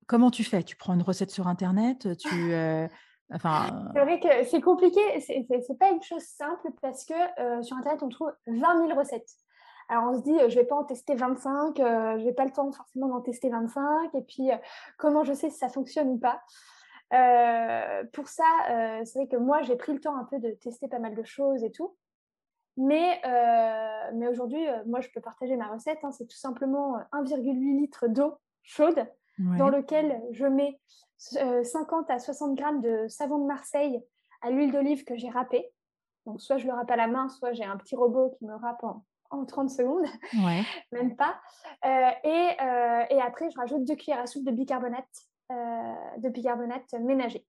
[0.07, 0.62] Comment tu fais?
[0.62, 2.16] Tu prends une recette sur Internet?
[2.18, 2.55] Tu,
[3.95, 8.03] C'est vrai que c'est compliqué, c'est pas une chose simple parce que euh, sur Internet,
[8.03, 9.31] on trouve 20 000 recettes.
[9.89, 12.45] Alors on se dit, euh, je vais pas en tester 25, euh, je n'ai pas
[12.45, 14.51] le temps forcément d'en tester 25, et puis
[14.97, 16.41] comment je sais si ça fonctionne ou pas
[18.12, 18.45] Pour ça,
[19.05, 21.25] c'est vrai que moi, j'ai pris le temps un peu de tester pas mal de
[21.25, 21.97] choses et tout.
[22.77, 23.21] Mais,
[24.15, 25.99] mais aujourd'hui, moi, je peux partager ma recette.
[26.03, 26.12] Hein.
[26.12, 29.07] c'est tout simplement 1,8 litre d'eau chaude
[29.38, 30.79] dans lequel je mets
[31.18, 34.03] 50 euh, à 60 grammes de savon de Marseille
[34.42, 35.70] à l'huile d'olive que j'ai râpé.
[36.27, 38.55] Donc, soit je le râpe à la main, soit j'ai un petit robot qui me
[38.55, 40.05] râpe en, 30 secondes,
[40.92, 41.40] même pas.
[41.85, 45.05] Euh, et, euh, et, après, je rajoute deux cuillères à soupe de bicarbonate,
[45.51, 47.46] de bicarbonate ménager.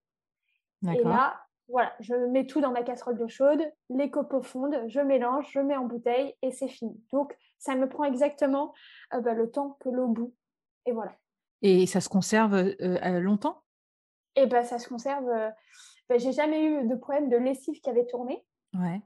[0.83, 4.99] Et là, voilà, je mets tout dans ma casserole d'eau chaude, les copeaux fondent, je
[4.99, 6.99] mélange, je mets en bouteille et c'est fini.
[7.11, 8.73] Donc, ça me prend exactement
[9.11, 10.33] bah, le temps que l'eau bout.
[10.85, 11.13] Et voilà.
[11.61, 12.55] Et ça se conserve
[13.19, 13.63] longtemps?
[14.35, 15.25] Eh ben, ça se conserve.
[16.09, 18.43] Ben, j'ai jamais eu de problème de lessive qui avait tourné.
[18.73, 19.01] Ouais.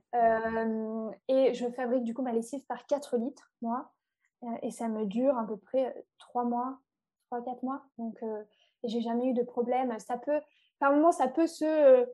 [1.30, 3.94] et je fabrique du coup ma lessive par 4 litres, moi.
[4.64, 6.80] et ça me dure à peu près 3 mois,
[7.32, 7.84] 3-4 mois.
[7.98, 8.20] Donc,
[8.84, 9.98] j'ai jamais eu de problème.
[10.00, 10.42] Ça peut,
[10.80, 12.06] par moment, ça peut se,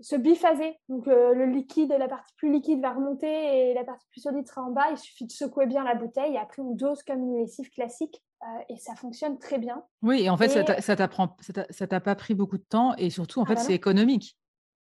[0.00, 0.78] se biphaser.
[0.88, 4.62] Donc, le liquide, la partie plus liquide va remonter et la partie plus solide sera
[4.62, 4.90] en bas.
[4.90, 8.22] Il suffit de secouer bien la bouteille et après, on dose comme une lessive classique.
[8.42, 9.84] Euh, et ça fonctionne très bien.
[10.02, 13.40] Oui, et en fait, ça t'apprend, ça t'a pas pris beaucoup de temps et surtout,
[13.40, 14.38] en ah fait, bah c'est économique.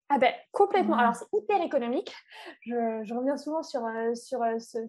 [0.08, 0.98] Ah ben, complètement.
[0.98, 2.14] Alors, c'est hyper économique.
[2.62, 4.80] Je, reviens souvent sur, euh, sur euh, ce,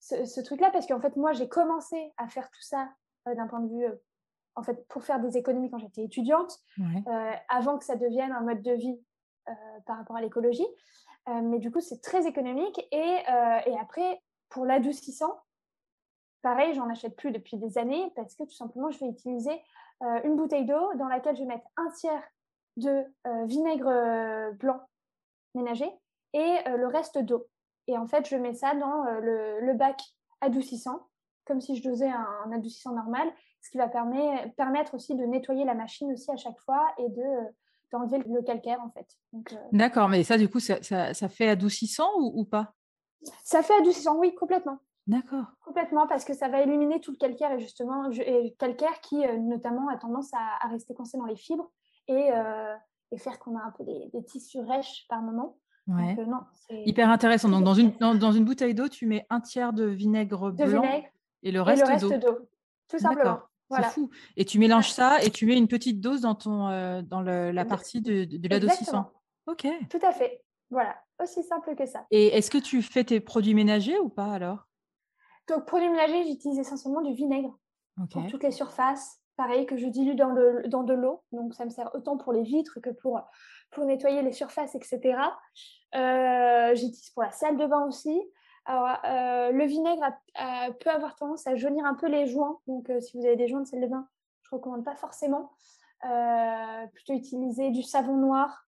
[0.00, 2.90] ce, ce, truc-là parce qu'en fait, moi, j'ai commencé à faire tout ça
[3.26, 3.86] d'un point de vue,
[4.54, 6.58] en fait, pour faire des économies quand j'étais étudiante,
[7.48, 9.00] avant que ça devienne un mode de vie
[9.86, 10.66] par rapport à l'écologie.
[11.26, 12.78] mais du coup, c'est très économique.
[12.92, 13.22] Et,
[13.66, 15.40] et après, pour l'adoucissant,
[16.44, 19.62] Pareil, j'en achète plus depuis des années parce que tout simplement, je vais utiliser
[20.02, 22.22] euh, une bouteille d'eau dans laquelle je vais mettre un tiers
[22.76, 24.78] de euh, vinaigre euh, blanc
[25.54, 25.90] ménager
[26.34, 27.46] et le reste d'eau.
[27.86, 29.98] Et en fait, je mets ça dans le, bac
[30.42, 31.06] adoucissant,
[31.46, 33.26] comme si je dosais un, adoucissant normal,
[33.62, 37.22] ce qui va permettre aussi de nettoyer la machine aussi à chaque fois et de
[37.92, 39.06] d'enlever le calcaire en fait.
[39.70, 40.80] D'accord, mais ça du coup, ça,
[41.28, 42.74] fait adoucissant ou pas?
[43.44, 44.80] Ça fait adoucissant, oui, complètement.
[45.06, 45.44] D'accord.
[45.64, 49.36] Complètement, parce que ça va éliminer tout le calcaire et justement, et calcaire qui euh,
[49.36, 51.70] notamment a tendance à, rester coincé dans les fibres
[52.08, 52.74] et, euh,
[53.10, 55.58] et faire qu'on a un peu des, tissus rêches par moment.
[55.86, 56.16] Ouais.
[56.18, 56.40] Euh, non,
[56.70, 57.50] Hyper intéressant.
[57.50, 60.82] Donc, dans une, dans, une bouteille d'eau, tu mets un tiers de vinaigre blanc
[61.42, 62.38] et le reste, d'eau.
[62.88, 63.40] Tout simplement.
[63.68, 63.88] Voilà.
[63.88, 64.10] C'est fou.
[64.36, 66.68] Et tu mélanges ça et tu mets une petite dose dans, ton,
[67.02, 69.10] dans le, la partie de, de l'adoucissant.
[69.46, 69.66] Ok.
[69.90, 70.42] Tout à fait.
[70.70, 70.96] Voilà.
[71.22, 72.06] Aussi simple que ça.
[72.10, 74.66] Et est-ce que tu fais tes produits ménagers ou pas alors?
[75.48, 77.56] Donc, produits ménagers, j'utilise essentiellement du vinaigre
[78.10, 79.20] pour toutes les surfaces.
[79.36, 81.22] Pareil, que je dilue dans, le, dans de l'eau.
[81.32, 83.20] Donc, ça me sert autant pour les vitres que pour,
[83.72, 85.18] pour nettoyer les surfaces, etc.
[85.94, 88.20] Euh, j'utilise pour la salle de bain aussi.
[88.64, 90.04] Alors, euh, le vinaigre
[90.80, 92.58] peut avoir tendance à jaunir un peu les joints.
[92.66, 94.06] Donc, euh, si vous avez des joints de salle de bain,
[94.42, 95.52] je ne recommande pas forcément.
[96.94, 98.64] plutôt utiliser du savon noir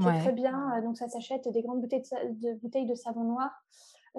[0.00, 0.80] c'est très bien.
[0.82, 3.50] donc, ça s'achète des grandes bouteilles de, bouteilles de savon noir.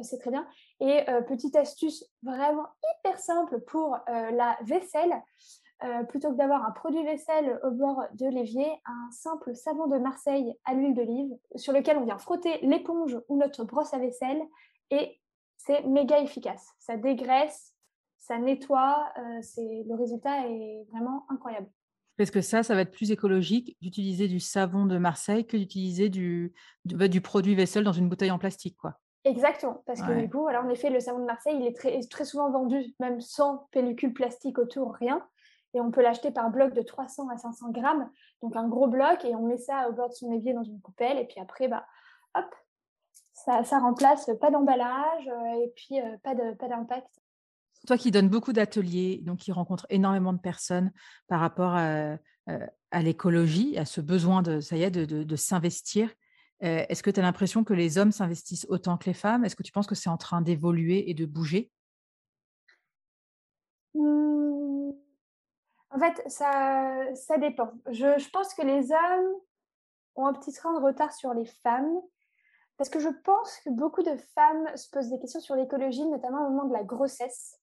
[0.02, 0.48] C'est très bien.
[0.80, 2.68] Et petite astuce vraiment
[3.00, 5.14] hyper simple pour la vaisselle.
[6.10, 10.54] plutôt que d'avoir un produit vaisselle au bord de l'évier, un simple savon de Marseille
[10.66, 14.42] à l'huile d'olive sur lequel on vient frotter l'éponge ou notre brosse à vaisselle
[14.90, 15.20] et
[15.58, 16.74] c'est méga efficace.
[16.80, 17.74] Ça dégraisse,
[18.18, 21.70] ça nettoie, c'est le résultat est vraiment incroyable.
[22.18, 26.10] Parce que ça, ça va être plus écologique d'utiliser du savon de Marseille que d'utiliser
[26.10, 26.54] du,
[26.86, 28.78] du, bah, produit vaisselle dans une bouteille en plastique.
[28.78, 29.00] quoi.
[29.26, 31.98] Exactement, parce que du coup, alors en effet, le savon de Marseille, il est très,
[32.02, 35.26] très souvent vendu, même sans pellicule plastique autour, rien.
[35.74, 38.10] Et on peut l'acheter par bloc de 300 à 500 grammes,
[38.42, 40.82] donc un gros bloc, et on met ça au bord de son évier dans une
[40.82, 41.86] coupelle, et puis après, bah,
[42.36, 42.46] hop,
[43.34, 47.08] ça, ça remplace pas d'emballage, euh, et puis euh, pas d'impact.
[47.88, 50.92] Toi qui donnes beaucoup d'ateliers, donc qui rencontres énormément de personnes
[51.28, 52.18] par rapport à,
[53.02, 56.10] l'écologie, à ce besoin de, ça y est, de, s'investir,
[56.64, 59.44] euh, est-ce que tu as l'impression que les hommes s'investissent autant que les femmes?
[59.46, 61.72] Est-ce que tu penses que c'est en train d'évoluer et de bouger?
[63.96, 64.92] Mmh.
[65.90, 67.72] En fait, ça, ça dépend.
[67.88, 69.34] Je, je, pense que les hommes
[70.16, 72.02] ont un petit train de retard sur les femmes.
[72.78, 76.48] Parce que je pense que beaucoup de femmes se posent des questions sur l'écologie, notamment
[76.48, 77.60] au moment de la grossesse.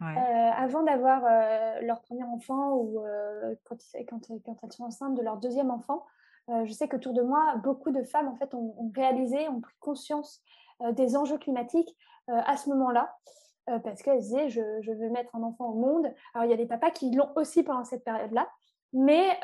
[0.00, 3.76] Euh, avant d'avoir euh, leur premier enfant ou euh, quand,
[4.08, 6.04] quand, quand, elles sont enceintes de leur deuxième enfant,
[6.48, 10.42] je sais qu'autour de moi, beaucoup de femmes en fait ont, réalisé, ont pris conscience
[10.92, 11.96] des enjeux climatiques
[12.28, 13.16] à ce moment-là.
[13.66, 16.12] parce qu'elles disaient je, veux mettre un enfant au monde.
[16.34, 18.48] Alors il y a des papas qui l'ont aussi pendant cette période-là,
[18.92, 19.38] mais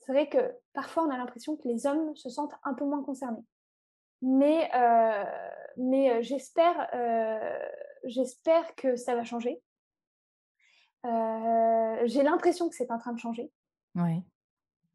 [0.00, 3.02] c'est vrai que parfois on a l'impression que les hommes se sentent un peu moins
[3.02, 3.44] concernés.
[4.22, 4.70] Mais,
[5.76, 6.88] mais j'espère
[8.06, 9.62] j'espère que ça va changer.
[11.06, 13.50] Euh, j'ai l'impression que c'est en train de changer.
[13.94, 14.22] Oui.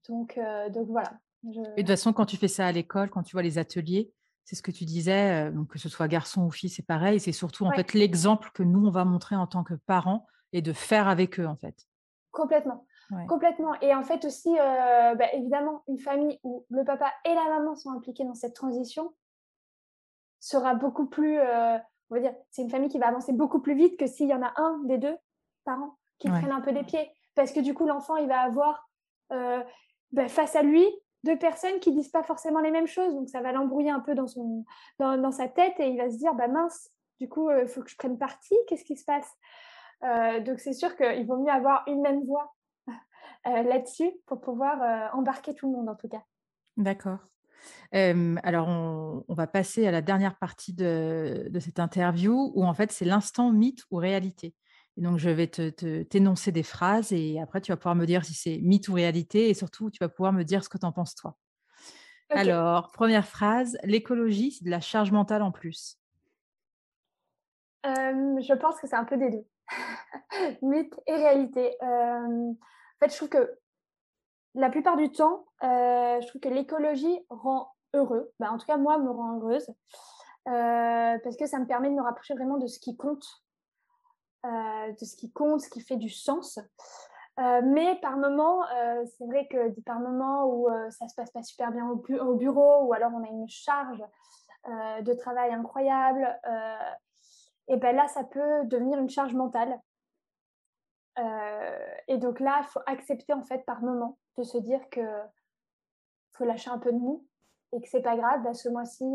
[0.07, 1.13] Donc, euh, donc voilà.
[1.43, 4.12] Et de toute façon, quand tu fais ça à l'école, quand tu vois les ateliers,
[4.43, 7.19] c'est ce que tu disais, euh, donc que ce soit garçon ou fille, c'est pareil.
[7.19, 10.62] C'est surtout en fait l'exemple que nous on va montrer en tant que parents et
[10.62, 11.75] de faire avec eux en fait.
[12.31, 12.85] Complètement.
[13.27, 13.73] Complètement.
[13.81, 17.91] Et en fait aussi, bah, évidemment, une famille où le papa et la maman sont
[17.91, 19.13] impliqués dans cette transition
[20.39, 21.39] sera beaucoup plus
[22.09, 24.33] on va dire, c'est une famille qui va avancer beaucoup plus vite que s'il y
[24.33, 25.15] en a un des deux
[25.63, 27.12] parents qui prennent un peu des pieds.
[27.35, 28.89] Parce que du coup, l'enfant, il va avoir
[29.31, 29.63] euh,
[30.12, 30.86] bah, face à lui
[31.24, 33.13] deux personnes qui disent pas forcément les mêmes choses.
[33.13, 34.65] Donc, ça va l'embrouiller un peu dans, son,
[35.00, 37.82] dans, sa tête et il va se dire, bah mince, du coup, il euh, faut
[37.82, 38.56] que je prenne parti.
[38.67, 39.30] Qu'est-ce qui se passe?
[40.04, 42.56] Euh, Donc, c'est sûr qu'il vaut mieux avoir une même voix
[43.45, 46.24] là-dessus pour pouvoir embarquer tout le monde, en tout cas.
[46.78, 47.19] D'accord
[47.91, 53.04] alors, on, va passer à la dernière partie de, cette interview où en fait c'est
[53.04, 54.54] l'instant mythe ou réalité.
[54.99, 58.25] Et donc, je vais te, t'énoncer des phrases et après, tu vas pouvoir me dire
[58.25, 60.85] si c'est mythe ou réalité et surtout, tu vas pouvoir me dire ce que tu
[60.85, 61.38] en penses toi.
[62.31, 65.97] Alors, première phrase, l'écologie, c'est de la charge mentale en plus.
[67.85, 69.45] je pense que c'est un peu des deux.
[70.62, 71.77] mythe et réalité.
[71.81, 72.55] en
[72.99, 73.57] fait, je trouve que
[74.53, 78.33] la plupart du temps, euh, je trouve que l'écologie rend heureux.
[78.41, 79.67] Bah, en tout cas, moi, me rend heureuse.
[80.43, 83.25] Parce que ça me permet de me rapprocher vraiment de ce qui compte,
[84.43, 86.60] de ce qui compte, ce qui fait du sens.
[87.38, 88.63] mais par moments,
[89.17, 92.86] c'est vrai que par moments où ça se passe pas super bien au, au, bureau,
[92.86, 94.04] ou alors on a une charge
[94.67, 96.39] de travail incroyable,
[97.67, 99.80] et ben là, ça peut devenir une charge mentale.
[102.08, 105.02] et donc là, il faut accepter en fait par moment de se dire que
[106.34, 107.25] faut lâcher un peu de mou
[107.73, 108.41] et que c'est pas grave.
[108.43, 109.06] Bah, ce mois-ci,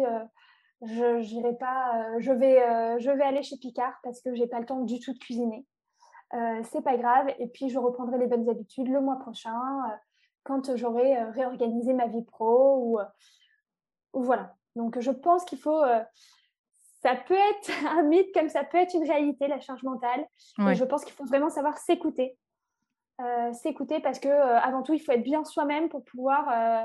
[0.83, 4.47] euh, je pas, euh, je vais, euh, je vais aller chez Picard parce que j'ai
[4.47, 5.67] pas le temps du tout de cuisiner.
[6.65, 7.29] c'est pas grave.
[7.39, 9.59] Et puis je reprendrai les bonnes habitudes le mois prochain
[10.43, 12.99] quand j'aurai réorganisé ma vie pro
[14.13, 14.55] ou, voilà.
[14.77, 15.83] Donc je pense qu'il faut
[17.03, 20.27] ça peut être un mythe comme ça peut être une réalité, la charge mentale.
[20.69, 22.37] Et je pense qu'il faut vraiment savoir s'écouter.
[23.21, 26.85] Euh, s'écouter parce que euh, avant tout, il faut être bien soi-même pour pouvoir euh,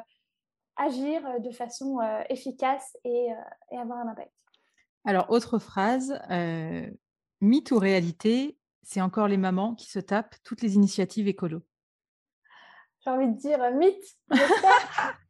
[0.80, 3.28] agir de façon efficace et,
[3.78, 4.34] avoir un impact.
[5.06, 6.20] Alors, autre phrase,
[7.42, 11.62] mythe ou réalité, c'est encore les mamans qui se tapent toutes les initiatives écolo.
[13.02, 15.20] J'ai envie de dire mythe, j'espère.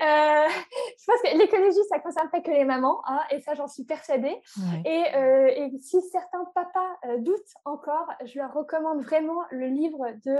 [0.00, 3.68] je pense que l'écologie, ça ne concerne pas que les mamans, hein, et ça, j'en
[3.68, 4.40] suis persuadée.
[4.84, 10.38] Et, si certains papas doutent encore, je leur recommande vraiment le livre de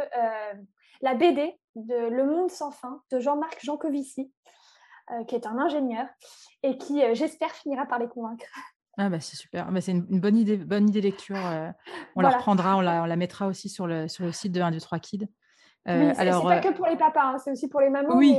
[1.02, 4.32] la BD de Le Monde sans fin de Jean-Marc Jancovici,
[5.26, 6.06] qui est un ingénieur
[6.62, 8.46] et qui, j'espère, finira par les convaincre.
[8.98, 11.38] Ah bah c'est super, bah, c'est une, bonne idée, bonne idée lecture.
[12.14, 14.60] on la reprendra, on la, on la, mettra aussi sur le, sur le site de
[14.60, 15.28] 1, 2, 3 Kids.
[15.88, 18.14] Euh, alors, pas que pour les papas, hein, c'est aussi pour les mamans.
[18.14, 18.38] Oui.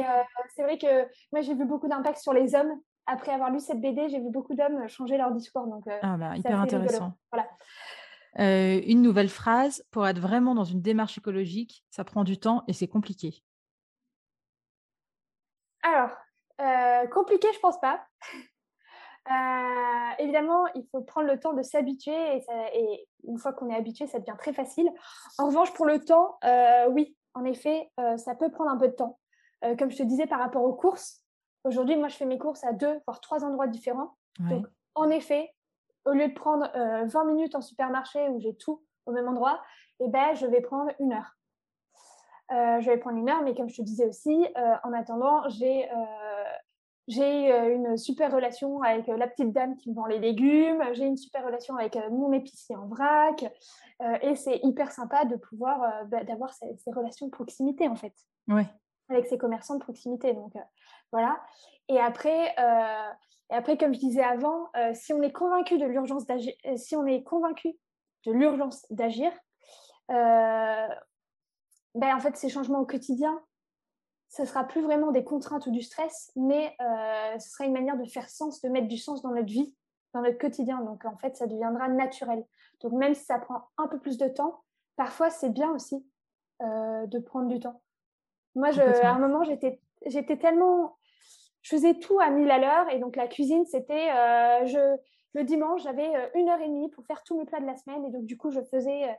[0.55, 2.79] c'est vrai que moi j'ai vu beaucoup d'impact sur les hommes.
[3.05, 5.67] Après avoir lu cette BD, j'ai vu beaucoup d'hommes changer leur discours.
[5.67, 7.13] Donc, ah bah, hyper intéressant.
[7.31, 7.49] Voilà.
[8.37, 12.73] Une nouvelle phrase pour être vraiment dans une démarche écologique, ça prend du temps et
[12.73, 13.43] c'est compliqué.
[15.83, 16.09] Alors,
[17.11, 18.05] compliqué, je pense pas.
[19.31, 22.43] Euh, évidemment, il faut prendre le temps de s'habituer
[22.73, 24.89] et, une fois qu'on est habitué, ça devient très facile.
[25.37, 28.87] En revanche, pour le temps, euh, oui, en effet, euh, ça peut prendre un peu
[28.87, 29.19] de temps.
[29.79, 31.21] comme je te disais par rapport aux courses,
[31.63, 34.17] aujourd'hui, moi, je fais mes courses à deux, voire trois endroits différents.
[34.39, 34.65] Donc,
[34.95, 35.53] en effet,
[36.05, 36.69] au lieu de prendre
[37.05, 39.61] 20 minutes en supermarché où j'ai tout au même endroit,
[39.99, 41.35] eh ben, je vais prendre une heure.
[42.49, 44.47] je vais prendre une heure, mais comme je te disais aussi,
[44.83, 45.89] en attendant, j'ai
[47.51, 50.81] euh, une super relation avec euh, la petite dame qui me vend les légumes.
[50.93, 53.45] J'ai une super relation avec euh, mon épicier en vrac.
[54.21, 58.13] et c'est hyper sympa de pouvoir bah, d'avoir ces, relations de proximité en fait.
[58.47, 58.63] Oui.
[59.09, 60.33] Avec ces commerçants de proximité.
[60.33, 60.53] Donc
[61.11, 61.39] voilà.
[61.87, 62.55] Et après,
[63.53, 67.05] et après, comme je disais avant, si on est convaincu de l'urgence d'agir, si on
[67.05, 67.69] est convaincu
[68.25, 69.31] de l'urgence d'agir,
[71.95, 73.41] ben, en fait, ces changements au quotidien,
[74.29, 77.97] ce sera plus vraiment des contraintes ou du stress, mais euh, ce sera une manière
[77.97, 79.75] de faire sens, de mettre du sens dans notre vie,
[80.13, 80.81] dans notre quotidien.
[80.81, 82.43] Donc en fait, ça deviendra naturel.
[82.81, 84.63] Donc même si ça prend un peu plus de temps,
[84.95, 86.03] parfois c'est bien aussi
[86.63, 87.81] euh, de prendre du temps.
[88.55, 90.97] Moi, je, à un moment, j'étais, j'étais tellement,
[91.63, 94.97] je faisais tout à mille à l'heure, et donc la cuisine, c'était, euh,
[95.33, 98.05] le dimanche, j'avais une heure et demie pour faire tous mes plats de la semaine,
[98.05, 99.17] et donc du coup, je faisais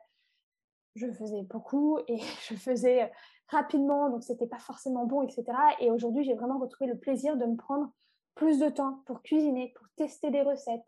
[0.95, 3.11] je faisais beaucoup et je faisais
[3.49, 5.45] rapidement, donc c'était pas forcément bon, etc.
[5.81, 7.91] Et aujourd'hui, j'ai vraiment retrouvé le plaisir de me prendre
[8.35, 10.87] plus de temps pour cuisiner, pour tester des recettes.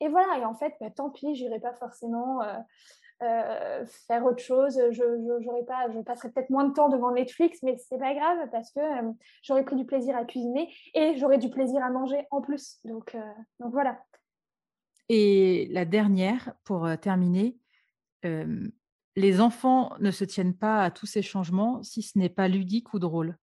[0.00, 2.58] Et voilà, et en fait, bah, tant pis, j'irai pas forcément euh,
[3.24, 4.80] euh, faire autre chose.
[4.90, 8.70] Je, pas, je passerai peut-être moins de temps devant Netflix, mais c'est pas grave parce
[8.72, 12.40] que euh, j'aurais pris du plaisir à cuisiner et j'aurais du plaisir à manger en
[12.40, 12.78] plus.
[12.84, 13.16] Donc,
[13.60, 13.98] donc voilà.
[15.08, 17.58] Et la dernière, pour terminer,
[19.16, 22.94] les enfants ne se tiennent pas à tous ces changements si ce n'est pas ludique
[22.94, 23.36] ou drôle?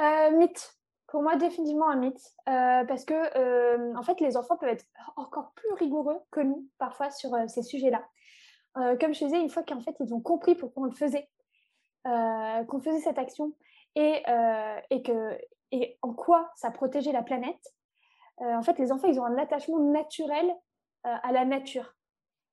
[0.00, 0.79] Euh, Mythe.
[1.10, 2.22] Pour moi, définitivement un mythe.
[2.48, 6.68] Euh, parce que, euh, en fait, les enfants peuvent être encore plus rigoureux que nous,
[6.78, 8.02] parfois, sur ces sujets-là.
[8.74, 11.28] comme je disais, une fois qu'en fait, ils ont compris pourquoi on le faisait,
[12.04, 13.52] qu'on faisait cette action
[13.96, 14.22] et,
[14.90, 15.38] et, que,
[15.72, 17.74] et en quoi ça protégeait la planète,
[18.38, 20.54] en fait, les enfants, ils ont un attachement naturel
[21.02, 21.94] à la nature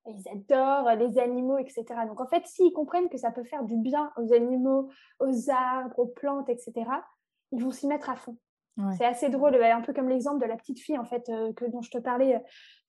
[0.08, 1.86] ils adorent les animaux, etc.
[2.08, 4.90] Donc en fait, s'ils comprennent que ça peut faire du bien aux animaux,
[5.20, 6.74] aux arbres, aux plantes, etc.,
[7.52, 8.38] ils vont s'y mettre à fond.
[8.98, 11.66] C'est assez drôle, un peu comme l'exemple de la petite fille en fait euh, que
[11.66, 12.40] dont je te parlais euh,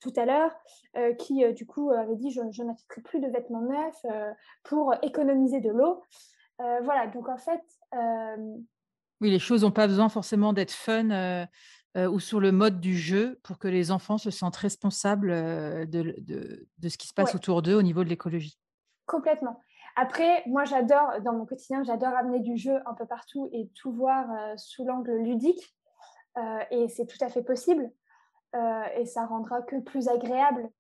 [0.01, 0.51] tout à l'heure,
[0.96, 4.07] euh, qui du coup avait dit je, je n'achèterai plus de vêtements neufs
[4.64, 6.03] pour économiser de l'eau.
[6.59, 7.62] voilà, donc en fait.
[9.20, 11.46] Oui, les choses n'ont pas besoin forcément d'être fun
[11.96, 15.87] euh, ou sur le mode du jeu pour que les enfants se sentent responsables euh,
[15.87, 18.59] de, de, ce qui se passe autour d'eux au niveau de l'écologie.
[19.07, 19.59] Complètement.
[19.96, 23.90] Après, moi, j'adore, dans mon quotidien, j'adore amener du jeu un peu partout et tout
[23.90, 25.74] voir euh, sous l'angle ludique.
[26.70, 27.90] Et c'est tout à fait possible.
[28.96, 30.70] et ça rendra que plus agréable.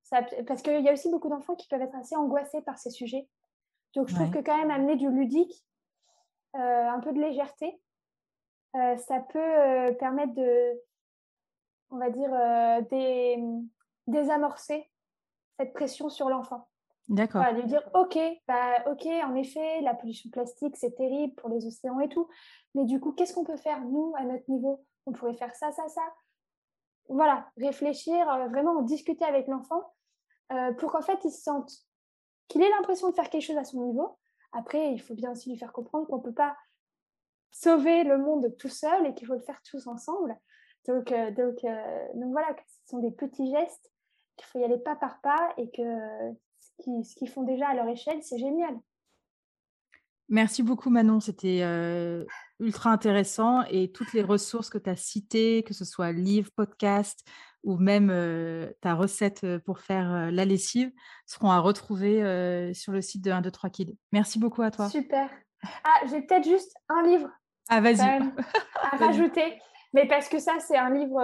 [0.46, 3.28] parce qu'il y a aussi beaucoup d'enfants qui peuvent être assez angoissés par ces sujets.
[3.94, 5.64] Donc, je trouve que quand même amener du ludique,
[6.54, 7.80] un peu de légèreté,
[8.74, 10.78] ça peut permettre de,
[11.90, 13.38] on va dire, euh, des,
[14.06, 14.90] désamorcer
[15.58, 16.68] cette pression sur l'enfant.
[17.08, 17.42] D'accord.
[17.54, 22.00] lui dire, OK, bah, OK, en effet, la pollution plastique, c'est terrible pour les océans
[22.00, 22.28] et tout.
[22.74, 25.72] Mais du coup, qu'est-ce qu'on peut faire, nous, à notre niveau On pourrait faire ça,
[25.72, 26.02] ça, ça.
[27.08, 29.94] Voilà, réfléchir, euh, vraiment discuter avec l'enfant
[30.52, 31.72] euh, pour qu'en fait, il se sente
[32.48, 34.18] qu'il ait l'impression de faire quelque chose à son niveau.
[34.52, 36.54] Après, il faut bien aussi lui faire comprendre qu'on ne peut pas
[37.50, 40.36] sauver le monde tout seul et qu'il faut le faire tous ensemble.
[40.86, 41.56] Donc, euh, donc,
[42.14, 43.90] donc voilà, ce sont des petits gestes
[44.36, 45.82] qu'il faut y aller pas par pas et que
[47.02, 48.78] ce qu'ils font déjà à leur échelle, c'est génial.
[50.30, 52.24] Merci beaucoup Manon, c'était euh,
[52.60, 57.24] ultra intéressant et toutes les ressources que tu as citées, que ce soit livre, podcast
[57.64, 58.08] ou même
[58.80, 60.92] ta recette pour faire la lessive,
[61.26, 63.98] seront à retrouver sur le site de 1, 2, 3 Kids.
[64.12, 64.88] Merci beaucoup à toi.
[64.88, 65.28] Super.
[65.82, 67.28] Ah, j'ai peut-être juste un livre
[67.68, 68.00] Ah, vas-y.
[68.92, 69.60] à rajouter.
[69.92, 71.18] Mais parce que ça, c'est un livre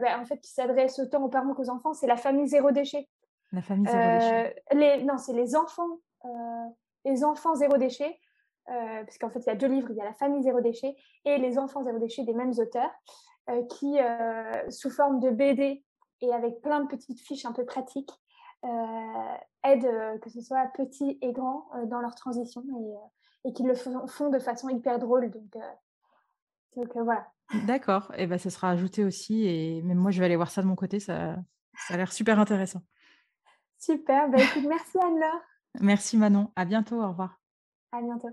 [0.00, 1.94] ben, en fait, qui s'adresse autant aux parents qu'aux enfants.
[1.94, 3.08] C'est La famille zéro déchet.
[3.52, 4.62] La famille zéro déchet.
[4.72, 6.00] Les, non, c'est les enfants,
[7.04, 8.18] les enfants zéro déchet.
[8.68, 9.88] Parce qu'en fait, il y a deux livres.
[9.90, 12.90] Il y a La famille zéro déchet et Les enfants zéro déchet des mêmes auteurs,
[13.70, 13.96] qui,
[14.68, 15.84] sous forme de BD
[16.20, 18.12] et avec plein de petites fiches un peu pratiques,
[19.64, 22.62] aident que ce soit petits et grands dans leur transition
[23.44, 25.30] et, et qu'ils le font, de façon hyper drôle.
[25.30, 25.56] Donc,
[26.76, 27.26] donc voilà.
[27.66, 29.46] D'accord, et ben ça sera ajouté aussi.
[29.46, 31.00] Et même moi, je vais aller voir ça de mon côté.
[31.00, 31.36] Ça,
[31.86, 32.82] ça a l'air super intéressant.
[33.78, 35.40] Super, bah, écoute, merci Anne-Laure.
[35.80, 36.50] Merci Manon.
[36.56, 37.02] À bientôt.
[37.02, 37.40] Au revoir.
[37.92, 38.28] À bientôt.